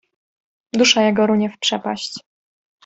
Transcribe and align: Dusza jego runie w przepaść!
Dusza 0.73 1.01
jego 1.03 1.27
runie 1.27 1.49
w 1.49 1.59
przepaść! 1.59 2.19